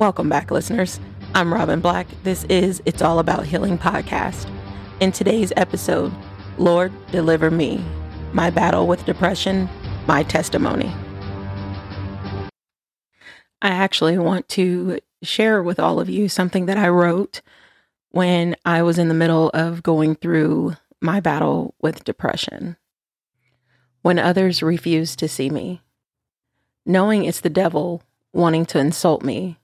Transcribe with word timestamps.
Welcome 0.00 0.30
back, 0.30 0.50
listeners. 0.50 0.98
I'm 1.34 1.52
Robin 1.52 1.80
Black. 1.80 2.06
This 2.22 2.44
is 2.44 2.80
It's 2.86 3.02
All 3.02 3.18
About 3.18 3.44
Healing 3.44 3.76
podcast. 3.76 4.50
In 4.98 5.12
today's 5.12 5.52
episode, 5.58 6.10
Lord, 6.56 6.90
deliver 7.12 7.50
me. 7.50 7.84
My 8.32 8.48
battle 8.48 8.86
with 8.86 9.04
depression, 9.04 9.68
my 10.06 10.22
testimony. 10.22 10.90
I 13.60 13.68
actually 13.68 14.16
want 14.16 14.48
to 14.48 15.00
share 15.22 15.62
with 15.62 15.78
all 15.78 16.00
of 16.00 16.08
you 16.08 16.30
something 16.30 16.64
that 16.64 16.78
I 16.78 16.88
wrote 16.88 17.42
when 18.08 18.56
I 18.64 18.80
was 18.82 18.98
in 18.98 19.08
the 19.08 19.14
middle 19.14 19.50
of 19.50 19.82
going 19.82 20.14
through 20.14 20.76
my 21.02 21.20
battle 21.20 21.74
with 21.82 22.04
depression. 22.04 22.78
When 24.00 24.18
others 24.18 24.62
refuse 24.62 25.14
to 25.16 25.28
see 25.28 25.50
me, 25.50 25.82
knowing 26.86 27.26
it's 27.26 27.40
the 27.40 27.50
devil 27.50 28.02
wanting 28.32 28.64
to 28.64 28.78
insult 28.78 29.22
me 29.22 29.58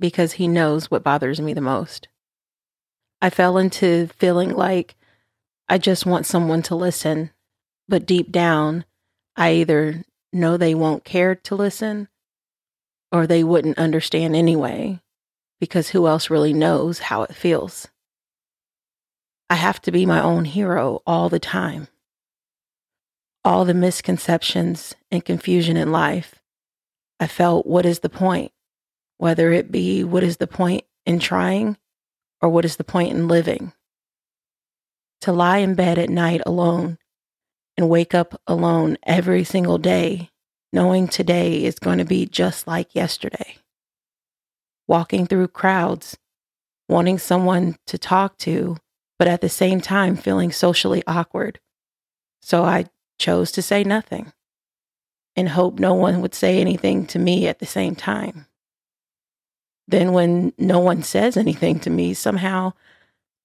because 0.00 0.32
he 0.32 0.48
knows 0.48 0.90
what 0.90 1.04
bothers 1.04 1.40
me 1.40 1.54
the 1.54 1.60
most. 1.60 2.08
I 3.22 3.30
fell 3.30 3.56
into 3.56 4.08
feeling 4.18 4.50
like 4.50 4.96
I 5.68 5.78
just 5.78 6.04
want 6.04 6.26
someone 6.26 6.62
to 6.64 6.74
listen, 6.74 7.30
but 7.88 8.06
deep 8.06 8.30
down, 8.30 8.84
I 9.36 9.52
either 9.54 10.04
know 10.32 10.56
they 10.56 10.74
won't 10.74 11.04
care 11.04 11.34
to 11.34 11.54
listen 11.54 12.08
or 13.10 13.26
they 13.26 13.44
wouldn't 13.44 13.78
understand 13.78 14.34
anyway, 14.34 15.00
because 15.60 15.90
who 15.90 16.06
else 16.06 16.30
really 16.30 16.52
knows 16.52 16.98
how 16.98 17.22
it 17.22 17.34
feels? 17.34 17.88
I 19.48 19.54
have 19.54 19.80
to 19.82 19.92
be 19.92 20.04
my 20.04 20.20
own 20.20 20.44
hero 20.46 21.00
all 21.06 21.28
the 21.28 21.38
time. 21.38 21.88
All 23.44 23.64
the 23.64 23.74
misconceptions 23.74 24.94
and 25.10 25.24
confusion 25.24 25.76
in 25.76 25.92
life, 25.92 26.36
I 27.20 27.26
felt, 27.26 27.66
what 27.66 27.86
is 27.86 28.00
the 28.00 28.08
point? 28.08 28.52
Whether 29.24 29.50
it 29.52 29.72
be 29.72 30.04
what 30.04 30.22
is 30.22 30.36
the 30.36 30.46
point 30.46 30.84
in 31.06 31.18
trying 31.18 31.78
or 32.42 32.48
what 32.50 32.62
is 32.62 32.76
the 32.76 32.84
point 32.84 33.10
in 33.10 33.26
living. 33.26 33.72
To 35.22 35.32
lie 35.32 35.60
in 35.60 35.74
bed 35.74 35.98
at 35.98 36.10
night 36.10 36.42
alone 36.44 36.98
and 37.78 37.88
wake 37.88 38.14
up 38.14 38.38
alone 38.46 38.98
every 39.02 39.42
single 39.42 39.78
day, 39.78 40.28
knowing 40.74 41.08
today 41.08 41.64
is 41.64 41.78
going 41.78 41.96
to 41.96 42.04
be 42.04 42.26
just 42.26 42.66
like 42.66 42.94
yesterday. 42.94 43.56
Walking 44.86 45.26
through 45.26 45.48
crowds, 45.48 46.18
wanting 46.86 47.18
someone 47.18 47.78
to 47.86 47.96
talk 47.96 48.36
to, 48.40 48.76
but 49.18 49.26
at 49.26 49.40
the 49.40 49.48
same 49.48 49.80
time 49.80 50.16
feeling 50.16 50.52
socially 50.52 51.02
awkward. 51.06 51.60
So 52.42 52.62
I 52.62 52.90
chose 53.18 53.50
to 53.52 53.62
say 53.62 53.84
nothing 53.84 54.34
and 55.34 55.48
hope 55.48 55.78
no 55.78 55.94
one 55.94 56.20
would 56.20 56.34
say 56.34 56.60
anything 56.60 57.06
to 57.06 57.18
me 57.18 57.48
at 57.48 57.58
the 57.58 57.64
same 57.64 57.96
time. 57.96 58.48
Then, 59.86 60.12
when 60.12 60.52
no 60.58 60.78
one 60.80 61.02
says 61.02 61.36
anything 61.36 61.78
to 61.80 61.90
me, 61.90 62.14
somehow 62.14 62.72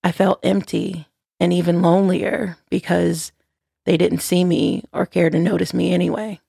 I 0.03 0.11
felt 0.11 0.39
empty 0.43 1.07
and 1.39 1.51
even 1.51 1.81
lonelier 1.81 2.57
because 2.69 3.31
they 3.85 3.97
didn't 3.97 4.19
see 4.19 4.43
me 4.43 4.83
or 4.93 5.05
care 5.05 5.29
to 5.29 5.39
notice 5.39 5.73
me 5.73 5.93
anyway. 5.93 6.39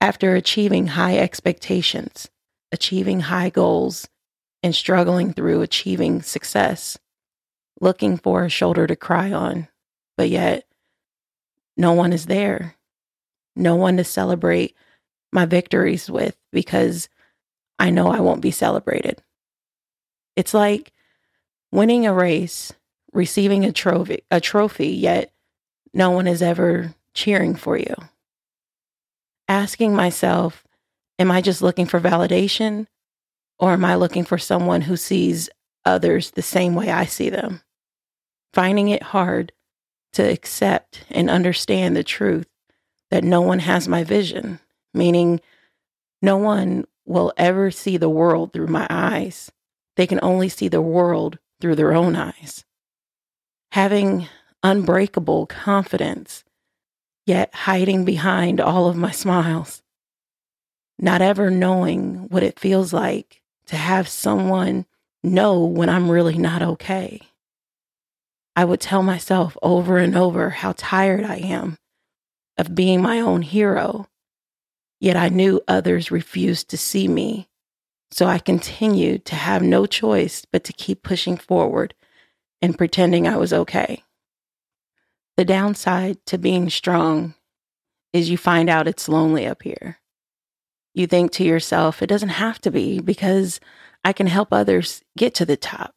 After 0.00 0.34
achieving 0.34 0.88
high 0.88 1.18
expectations, 1.18 2.28
achieving 2.72 3.20
high 3.20 3.50
goals, 3.50 4.08
and 4.62 4.74
struggling 4.74 5.34
through 5.34 5.60
achieving 5.60 6.22
success, 6.22 6.98
looking 7.82 8.16
for 8.16 8.44
a 8.44 8.48
shoulder 8.48 8.86
to 8.86 8.96
cry 8.96 9.30
on, 9.30 9.68
but 10.16 10.30
yet 10.30 10.64
no 11.76 11.92
one 11.92 12.14
is 12.14 12.26
there. 12.26 12.76
No 13.54 13.76
one 13.76 13.98
to 13.98 14.04
celebrate 14.04 14.74
my 15.32 15.44
victories 15.44 16.10
with 16.10 16.36
because 16.50 17.10
I 17.78 17.90
know 17.90 18.08
I 18.08 18.20
won't 18.20 18.40
be 18.40 18.50
celebrated. 18.50 19.22
It's 20.36 20.54
like 20.54 20.92
winning 21.70 22.06
a 22.06 22.14
race, 22.14 22.72
receiving 23.12 23.64
a 23.64 23.72
trophy, 23.72 24.22
a 24.30 24.40
trophy, 24.40 24.88
yet 24.88 25.32
no 25.92 26.10
one 26.10 26.26
is 26.26 26.42
ever 26.42 26.94
cheering 27.14 27.54
for 27.54 27.76
you. 27.76 27.94
Asking 29.48 29.94
myself, 29.94 30.64
am 31.18 31.30
I 31.30 31.40
just 31.40 31.62
looking 31.62 31.86
for 31.86 32.00
validation 32.00 32.86
or 33.58 33.72
am 33.72 33.84
I 33.84 33.94
looking 33.94 34.24
for 34.24 34.38
someone 34.38 34.82
who 34.82 34.96
sees 34.96 35.48
others 35.84 36.30
the 36.30 36.42
same 36.42 36.74
way 36.74 36.90
I 36.90 37.04
see 37.04 37.30
them? 37.30 37.62
Finding 38.52 38.88
it 38.88 39.02
hard 39.02 39.52
to 40.14 40.22
accept 40.22 41.04
and 41.10 41.28
understand 41.28 41.96
the 41.96 42.04
truth 42.04 42.46
that 43.10 43.24
no 43.24 43.40
one 43.40 43.58
has 43.60 43.86
my 43.86 44.04
vision, 44.04 44.60
meaning 44.92 45.40
no 46.22 46.36
one 46.36 46.84
will 47.04 47.32
ever 47.36 47.70
see 47.70 47.96
the 47.96 48.08
world 48.08 48.52
through 48.52 48.68
my 48.68 48.86
eyes. 48.90 49.50
They 49.96 50.06
can 50.06 50.20
only 50.22 50.48
see 50.48 50.68
the 50.68 50.82
world 50.82 51.38
through 51.60 51.76
their 51.76 51.92
own 51.92 52.16
eyes. 52.16 52.64
Having 53.72 54.28
unbreakable 54.62 55.46
confidence, 55.46 56.44
yet 57.26 57.54
hiding 57.54 58.04
behind 58.04 58.60
all 58.60 58.88
of 58.88 58.96
my 58.96 59.10
smiles. 59.10 59.82
Not 60.98 61.20
ever 61.20 61.50
knowing 61.50 62.28
what 62.28 62.42
it 62.42 62.58
feels 62.58 62.92
like 62.92 63.42
to 63.66 63.76
have 63.76 64.08
someone 64.08 64.86
know 65.22 65.64
when 65.64 65.88
I'm 65.88 66.10
really 66.10 66.38
not 66.38 66.62
okay. 66.62 67.20
I 68.56 68.64
would 68.64 68.80
tell 68.80 69.02
myself 69.02 69.56
over 69.62 69.98
and 69.98 70.16
over 70.16 70.50
how 70.50 70.74
tired 70.76 71.24
I 71.24 71.36
am 71.36 71.76
of 72.56 72.74
being 72.74 73.02
my 73.02 73.20
own 73.20 73.42
hero 73.42 74.06
Yet 75.04 75.18
I 75.18 75.28
knew 75.28 75.60
others 75.68 76.10
refused 76.10 76.70
to 76.70 76.78
see 76.78 77.08
me. 77.08 77.50
So 78.10 78.24
I 78.24 78.38
continued 78.38 79.26
to 79.26 79.34
have 79.34 79.60
no 79.60 79.84
choice 79.84 80.46
but 80.50 80.64
to 80.64 80.72
keep 80.72 81.02
pushing 81.02 81.36
forward 81.36 81.92
and 82.62 82.78
pretending 82.78 83.28
I 83.28 83.36
was 83.36 83.52
okay. 83.52 84.02
The 85.36 85.44
downside 85.44 86.24
to 86.24 86.38
being 86.38 86.70
strong 86.70 87.34
is 88.14 88.30
you 88.30 88.38
find 88.38 88.70
out 88.70 88.88
it's 88.88 89.06
lonely 89.06 89.46
up 89.46 89.62
here. 89.62 89.98
You 90.94 91.06
think 91.06 91.32
to 91.32 91.44
yourself, 91.44 92.00
it 92.00 92.06
doesn't 92.06 92.30
have 92.30 92.58
to 92.62 92.70
be 92.70 92.98
because 92.98 93.60
I 94.04 94.14
can 94.14 94.26
help 94.26 94.54
others 94.54 95.02
get 95.18 95.34
to 95.34 95.44
the 95.44 95.58
top, 95.58 95.94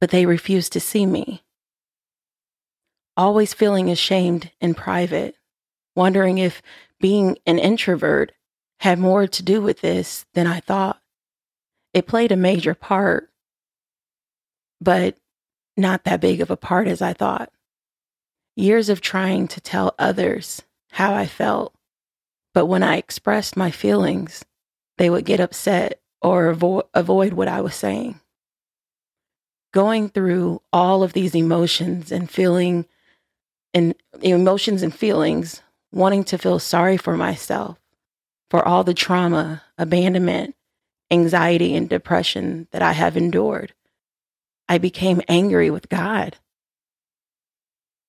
but 0.00 0.10
they 0.10 0.26
refuse 0.26 0.68
to 0.70 0.80
see 0.80 1.06
me. 1.06 1.44
Always 3.16 3.54
feeling 3.54 3.88
ashamed 3.88 4.50
in 4.60 4.74
private, 4.74 5.36
wondering 5.94 6.38
if 6.38 6.60
being 7.00 7.38
an 7.46 7.58
introvert 7.58 8.32
had 8.80 8.98
more 8.98 9.26
to 9.26 9.42
do 9.42 9.60
with 9.60 9.80
this 9.80 10.26
than 10.34 10.46
I 10.46 10.60
thought. 10.60 11.00
It 11.92 12.06
played 12.06 12.32
a 12.32 12.36
major 12.36 12.74
part, 12.74 13.30
but 14.80 15.16
not 15.76 16.04
that 16.04 16.20
big 16.20 16.40
of 16.40 16.50
a 16.50 16.56
part 16.56 16.88
as 16.88 17.02
I 17.02 17.12
thought. 17.12 17.50
Years 18.56 18.88
of 18.88 19.00
trying 19.00 19.48
to 19.48 19.60
tell 19.60 19.94
others 19.98 20.62
how 20.92 21.14
I 21.14 21.26
felt, 21.26 21.74
but 22.54 22.66
when 22.66 22.82
I 22.82 22.96
expressed 22.96 23.56
my 23.56 23.70
feelings, 23.70 24.44
they 24.96 25.08
would 25.08 25.24
get 25.24 25.40
upset 25.40 26.00
or 26.20 26.52
avo- 26.52 26.88
avoid 26.94 27.32
what 27.32 27.48
I 27.48 27.60
was 27.60 27.74
saying. 27.74 28.20
Going 29.72 30.08
through 30.08 30.62
all 30.72 31.02
of 31.02 31.12
these 31.12 31.34
emotions 31.34 32.10
and 32.10 32.28
feeling 32.28 32.86
and 33.74 33.94
emotions 34.22 34.82
and 34.82 34.94
feelings 34.94 35.62
wanting 35.92 36.24
to 36.24 36.38
feel 36.38 36.58
sorry 36.58 36.96
for 36.96 37.16
myself 37.16 37.78
for 38.50 38.66
all 38.66 38.84
the 38.84 38.94
trauma, 38.94 39.62
abandonment, 39.76 40.54
anxiety, 41.10 41.74
and 41.74 41.88
depression 41.88 42.66
that 42.70 42.82
I 42.82 42.92
have 42.92 43.16
endured. 43.16 43.74
I 44.68 44.78
became 44.78 45.22
angry 45.28 45.70
with 45.70 45.88
God. 45.88 46.36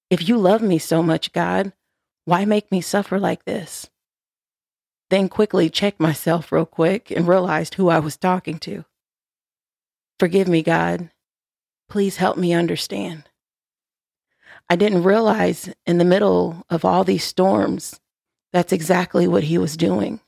If 0.09 0.27
you 0.27 0.37
love 0.37 0.61
me 0.61 0.79
so 0.79 1.03
much, 1.03 1.31
God, 1.31 1.71
why 2.25 2.45
make 2.45 2.71
me 2.71 2.81
suffer 2.81 3.19
like 3.19 3.45
this? 3.45 3.89
Then 5.09 5.29
quickly 5.29 5.69
checked 5.69 5.99
myself 5.99 6.51
real 6.51 6.65
quick 6.65 7.11
and 7.11 7.27
realized 7.27 7.75
who 7.75 7.89
I 7.89 7.99
was 7.99 8.17
talking 8.17 8.59
to. 8.59 8.85
Forgive 10.19 10.47
me, 10.47 10.61
God. 10.61 11.09
Please 11.87 12.17
help 12.17 12.37
me 12.37 12.53
understand. 12.53 13.28
I 14.67 14.75
didn't 14.75 15.03
realize 15.03 15.69
in 15.85 15.97
the 15.97 16.05
middle 16.05 16.65
of 16.69 16.83
all 16.83 17.03
these 17.03 17.23
storms, 17.23 17.99
that's 18.51 18.73
exactly 18.73 19.27
what 19.27 19.43
he 19.43 19.57
was 19.57 19.77
doing. 19.77 20.19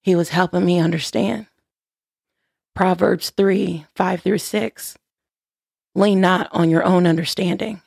He 0.00 0.14
was 0.14 0.30
helping 0.30 0.64
me 0.64 0.78
understand. 0.78 1.46
Proverbs 2.74 3.30
3 3.30 3.86
5 3.94 4.22
through 4.22 4.38
6. 4.38 4.96
Lean 5.94 6.20
not 6.20 6.48
on 6.52 6.70
your 6.70 6.84
own 6.84 7.06
understanding. 7.06 7.82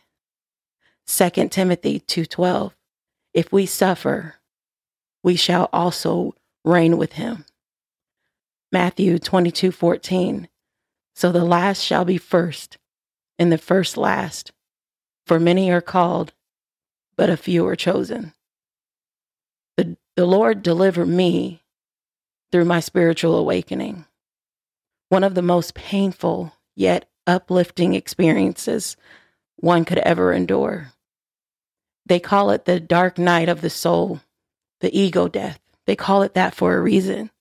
2 1.08 1.50
Timothy 1.50 2.00
2:12 2.00 2.74
If 3.34 3.52
we 3.52 3.66
suffer 3.66 4.36
we 5.24 5.36
shall 5.36 5.70
also 5.74 6.36
reign 6.64 6.98
with 6.98 7.14
him. 7.14 7.46
Matthew 8.72 9.18
22:14 9.18 10.48
So 11.16 11.32
the 11.32 11.44
last 11.44 11.82
shall 11.82 12.06
be 12.06 12.20
first 12.20 12.78
and 13.40 13.52
the 13.52 13.58
first 13.58 13.98
last 13.98 14.52
for 15.26 15.40
many 15.40 15.72
are 15.72 15.82
called, 15.82 16.34
but 17.18 17.30
a 17.30 17.38
few 17.38 17.66
are 17.68 17.76
chosen. 17.76 18.34
The, 19.78 19.98
the 20.16 20.26
Lord 20.26 20.64
delivered 20.64 21.08
me 21.08 21.64
through 22.52 22.66
my 22.66 22.80
spiritual 22.80 23.38
awakening. 23.38 24.06
one 25.10 25.24
of 25.24 25.36
the 25.36 25.42
most 25.42 25.74
painful 25.76 26.54
yet 26.76 27.10
uplifting 27.28 27.96
experiences 27.96 28.98
one 29.58 29.86
could 29.86 30.00
ever 30.00 30.34
endure. 30.34 30.92
They 32.06 32.20
call 32.20 32.52
it 32.52 32.66
the 32.66 32.80
dark 32.80 33.18
night 33.18 33.50
of 33.50 33.62
the 33.62 33.70
soul, 33.70 34.22
the 34.82 34.98
ego 34.98 35.28
death. 35.28 35.60
They 35.88 35.96
call 35.96 36.24
it 36.24 36.34
that 36.36 36.56
for 36.56 36.76
a 36.76 36.82
reason. 36.82 37.32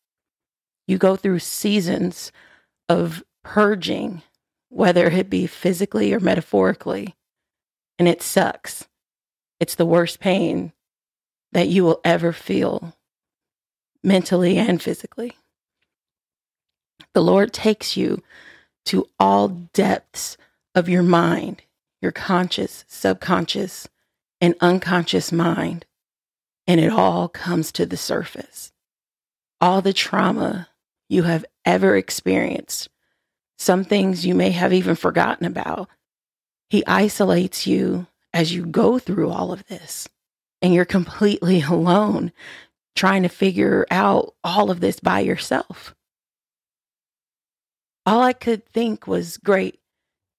You 0.86 0.98
go 0.98 1.16
through 1.16 1.40
seasons 1.40 2.32
of 2.88 3.24
purging, 3.42 4.22
whether 4.68 5.06
it 5.08 5.30
be 5.30 5.46
physically 5.46 6.12
or 6.14 6.20
metaphorically, 6.20 7.14
and 7.98 8.08
it 8.08 8.22
sucks. 8.22 8.88
It's 9.60 9.74
the 9.74 9.86
worst 9.86 10.20
pain 10.20 10.72
that 11.52 11.68
you 11.68 11.84
will 11.84 12.00
ever 12.04 12.32
feel, 12.32 12.96
mentally 14.02 14.58
and 14.58 14.82
physically. 14.82 15.32
The 17.14 17.22
Lord 17.22 17.52
takes 17.52 17.96
you 17.96 18.22
to 18.86 19.06
all 19.18 19.48
depths 19.48 20.36
of 20.74 20.88
your 20.88 21.02
mind, 21.02 21.62
your 22.02 22.12
conscious, 22.12 22.84
subconscious, 22.88 23.88
and 24.40 24.54
unconscious 24.60 25.32
mind, 25.32 25.86
and 26.66 26.80
it 26.80 26.92
all 26.92 27.28
comes 27.28 27.70
to 27.72 27.86
the 27.86 27.96
surface. 27.96 28.72
All 29.60 29.80
the 29.80 29.92
trauma 29.92 30.68
you 31.08 31.22
have 31.22 31.44
ever 31.64 31.96
experienced, 31.96 32.88
some 33.56 33.84
things 33.84 34.26
you 34.26 34.34
may 34.34 34.50
have 34.50 34.72
even 34.72 34.96
forgotten 34.96 35.46
about. 35.46 35.88
He 36.74 36.84
isolates 36.86 37.66
you 37.66 38.06
as 38.32 38.52
you 38.52 38.66
go 38.66 38.98
through 38.98 39.30
all 39.30 39.52
of 39.52 39.66
this, 39.66 40.08
and 40.60 40.74
you're 40.74 40.84
completely 40.84 41.62
alone 41.62 42.32
trying 42.96 43.22
to 43.22 43.28
figure 43.28 43.86
out 43.90 44.34
all 44.44 44.70
of 44.70 44.80
this 44.80 45.00
by 45.00 45.20
yourself 45.20 45.94
all 48.06 48.22
I 48.22 48.32
could 48.32 48.66
think 48.66 49.06
was 49.06 49.38
great, 49.38 49.80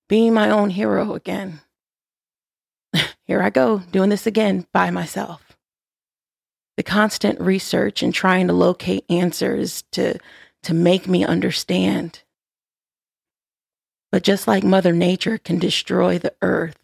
being 0.07 0.33
my 0.33 0.49
own 0.49 0.69
hero 0.69 1.13
again. 1.13 1.61
Here 3.25 3.41
I 3.41 3.49
go, 3.49 3.79
doing 3.91 4.09
this 4.09 4.27
again 4.27 4.67
by 4.71 4.91
myself. 4.91 5.57
The 6.77 6.83
constant 6.83 7.39
research 7.39 8.03
and 8.03 8.13
trying 8.13 8.47
to 8.47 8.53
locate 8.53 9.05
answers 9.09 9.83
to, 9.93 10.19
to 10.63 10.73
make 10.73 11.07
me 11.07 11.25
understand. 11.25 12.21
But 14.15 14.23
just 14.23 14.47
like 14.47 14.63
Mother 14.63 14.93
Nature 14.93 15.37
can 15.37 15.59
destroy 15.59 16.17
the 16.17 16.33
earth, 16.41 16.79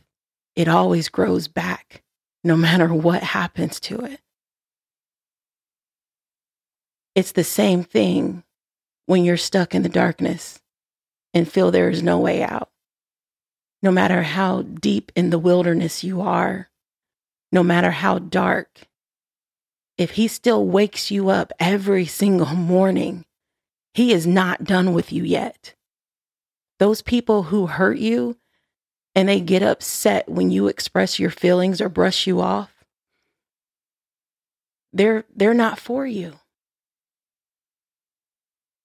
it 0.53 0.67
always 0.67 1.07
grows 1.07 1.47
back, 1.47 2.03
no 2.43 2.57
matter 2.57 2.93
what 2.93 3.23
happens 3.23 3.79
to 3.79 4.01
it. 4.01 4.19
It's 7.15 7.31
the 7.31 7.45
same 7.45 7.85
thing 7.85 8.43
when 9.05 9.23
you're 9.23 9.37
stuck 9.37 9.73
in 9.73 9.81
the 9.81 9.87
darkness 9.87 10.59
and 11.33 11.49
feel 11.49 11.71
there 11.71 11.89
is 11.89 12.03
no 12.03 12.19
way 12.19 12.43
out. 12.43 12.69
No 13.81 13.91
matter 13.91 14.23
how 14.23 14.63
deep 14.63 15.13
in 15.15 15.29
the 15.29 15.39
wilderness 15.39 16.03
you 16.03 16.19
are, 16.19 16.69
no 17.49 17.63
matter 17.63 17.91
how 17.91 18.19
dark, 18.19 18.89
if 19.97 20.11
He 20.11 20.27
still 20.27 20.65
wakes 20.65 21.11
you 21.11 21.29
up 21.29 21.53
every 21.61 22.05
single 22.05 22.47
morning, 22.57 23.23
He 23.93 24.11
is 24.11 24.27
not 24.27 24.65
done 24.65 24.91
with 24.91 25.13
you 25.13 25.23
yet. 25.23 25.75
Those 26.81 27.03
people 27.03 27.43
who 27.43 27.67
hurt 27.67 27.99
you 27.99 28.37
and 29.13 29.29
they 29.29 29.39
get 29.39 29.61
upset 29.61 30.27
when 30.27 30.49
you 30.49 30.67
express 30.67 31.19
your 31.19 31.29
feelings 31.29 31.79
or 31.79 31.89
brush 31.89 32.25
you 32.25 32.41
off, 32.41 32.73
they're, 34.91 35.23
they're 35.35 35.53
not 35.53 35.77
for 35.77 36.07
you. 36.07 36.39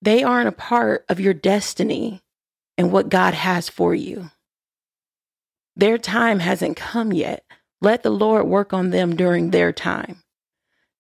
They 0.02 0.22
aren't 0.22 0.50
a 0.50 0.52
part 0.52 1.06
of 1.08 1.20
your 1.20 1.32
destiny 1.32 2.20
and 2.76 2.92
what 2.92 3.08
God 3.08 3.32
has 3.32 3.70
for 3.70 3.94
you. 3.94 4.30
Their 5.74 5.96
time 5.96 6.40
hasn't 6.40 6.76
come 6.76 7.14
yet. 7.14 7.46
Let 7.80 8.02
the 8.02 8.10
Lord 8.10 8.46
work 8.46 8.74
on 8.74 8.90
them 8.90 9.16
during 9.16 9.52
their 9.52 9.72
time. 9.72 10.22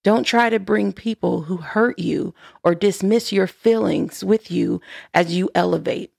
Don't 0.02 0.24
try 0.24 0.48
to 0.48 0.58
bring 0.58 0.94
people 0.94 1.42
who 1.42 1.58
hurt 1.58 1.98
you 1.98 2.32
or 2.64 2.74
dismiss 2.74 3.32
your 3.32 3.46
feelings 3.46 4.24
with 4.24 4.50
you 4.50 4.80
as 5.12 5.36
you 5.36 5.50
elevate. 5.54 6.14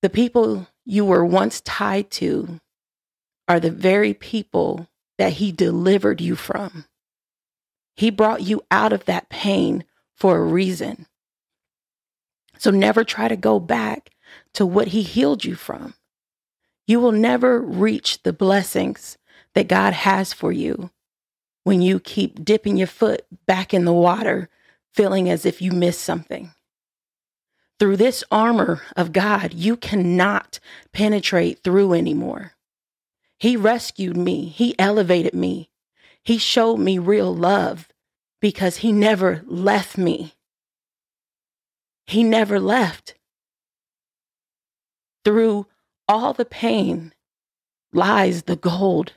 The 0.00 0.10
people 0.10 0.68
you 0.84 1.04
were 1.04 1.24
once 1.24 1.60
tied 1.60 2.10
to 2.12 2.60
are 3.48 3.58
the 3.58 3.70
very 3.70 4.14
people 4.14 4.88
that 5.16 5.34
He 5.34 5.50
delivered 5.50 6.20
you 6.20 6.36
from. 6.36 6.84
He 7.96 8.10
brought 8.10 8.42
you 8.42 8.62
out 8.70 8.92
of 8.92 9.06
that 9.06 9.28
pain 9.28 9.84
for 10.14 10.38
a 10.38 10.44
reason. 10.44 11.06
So 12.58 12.70
never 12.70 13.02
try 13.04 13.28
to 13.28 13.36
go 13.36 13.58
back 13.58 14.10
to 14.54 14.64
what 14.64 14.88
He 14.88 15.02
healed 15.02 15.44
you 15.44 15.56
from. 15.56 15.94
You 16.86 17.00
will 17.00 17.12
never 17.12 17.60
reach 17.60 18.22
the 18.22 18.32
blessings 18.32 19.18
that 19.54 19.68
God 19.68 19.92
has 19.92 20.32
for 20.32 20.52
you 20.52 20.90
when 21.64 21.82
you 21.82 22.00
keep 22.00 22.44
dipping 22.44 22.76
your 22.76 22.86
foot 22.86 23.26
back 23.46 23.74
in 23.74 23.84
the 23.84 23.92
water, 23.92 24.48
feeling 24.94 25.28
as 25.28 25.44
if 25.44 25.60
you 25.60 25.72
missed 25.72 26.00
something. 26.00 26.52
Through 27.78 27.96
this 27.96 28.24
armor 28.30 28.82
of 28.96 29.12
God, 29.12 29.54
you 29.54 29.76
cannot 29.76 30.58
penetrate 30.92 31.62
through 31.62 31.94
anymore. 31.94 32.52
He 33.38 33.56
rescued 33.56 34.16
me, 34.16 34.46
He 34.46 34.76
elevated 34.78 35.34
me, 35.34 35.70
He 36.24 36.38
showed 36.38 36.78
me 36.78 36.98
real 36.98 37.34
love 37.34 37.88
because 38.40 38.78
He 38.78 38.90
never 38.90 39.42
left 39.46 39.96
me. 39.96 40.34
He 42.06 42.24
never 42.24 42.58
left. 42.58 43.14
Through 45.24 45.66
all 46.08 46.32
the 46.32 46.46
pain 46.46 47.12
lies 47.92 48.44
the 48.44 48.56
gold. 48.56 49.12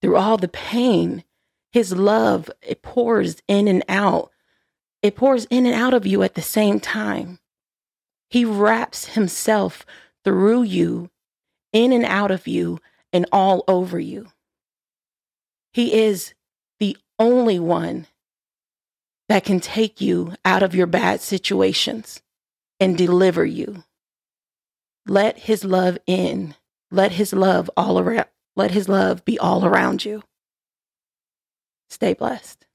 Through 0.00 0.16
all 0.16 0.36
the 0.36 0.48
pain, 0.48 1.24
his 1.70 1.92
love, 1.92 2.50
it 2.62 2.82
pours 2.82 3.42
in 3.46 3.68
and 3.68 3.84
out. 3.88 4.30
It 5.02 5.16
pours 5.16 5.44
in 5.46 5.66
and 5.66 5.74
out 5.74 5.94
of 5.94 6.06
you 6.06 6.22
at 6.22 6.34
the 6.34 6.42
same 6.42 6.80
time. 6.80 7.38
He 8.30 8.44
wraps 8.44 9.06
himself 9.14 9.86
through 10.24 10.64
you, 10.64 11.10
in 11.72 11.92
and 11.92 12.04
out 12.04 12.30
of 12.30 12.46
you, 12.46 12.78
and 13.12 13.26
all 13.32 13.64
over 13.68 13.98
you. 13.98 14.28
He 15.72 15.94
is 15.94 16.34
the 16.78 16.96
only 17.18 17.58
one 17.58 18.06
that 19.28 19.44
can 19.44 19.60
take 19.60 20.00
you 20.00 20.34
out 20.44 20.62
of 20.62 20.74
your 20.74 20.86
bad 20.86 21.20
situations 21.20 22.22
and 22.80 22.96
deliver 22.96 23.44
you. 23.44 23.84
Let 25.06 25.38
his 25.38 25.64
love 25.64 25.98
in. 26.06 26.54
Let 26.90 27.12
his 27.12 27.32
love 27.32 27.70
all 27.76 27.98
around 27.98 28.26
let 28.56 28.72
his 28.72 28.88
love 28.88 29.24
be 29.24 29.38
all 29.38 29.64
around 29.64 30.04
you. 30.04 30.24
Stay 31.88 32.12
blessed. 32.12 32.66